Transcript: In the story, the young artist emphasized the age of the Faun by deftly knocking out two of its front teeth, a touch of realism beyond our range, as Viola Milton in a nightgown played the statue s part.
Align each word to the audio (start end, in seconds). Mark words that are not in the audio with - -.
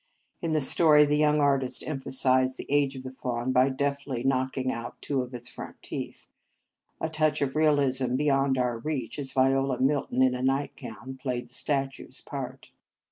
In 0.41 0.49
the 0.49 0.61
story, 0.61 1.05
the 1.05 1.15
young 1.15 1.39
artist 1.39 1.83
emphasized 1.85 2.57
the 2.57 2.65
age 2.69 2.95
of 2.95 3.03
the 3.03 3.11
Faun 3.11 3.51
by 3.51 3.69
deftly 3.69 4.23
knocking 4.23 4.71
out 4.71 4.99
two 4.99 5.21
of 5.21 5.31
its 5.35 5.47
front 5.47 5.79
teeth, 5.83 6.25
a 6.99 7.07
touch 7.07 7.39
of 7.43 7.55
realism 7.55 8.15
beyond 8.15 8.57
our 8.57 8.79
range, 8.79 9.19
as 9.19 9.31
Viola 9.31 9.79
Milton 9.79 10.23
in 10.23 10.33
a 10.33 10.41
nightgown 10.41 11.19
played 11.21 11.49
the 11.49 11.53
statue 11.53 12.07
s 12.07 12.19
part. 12.19 12.71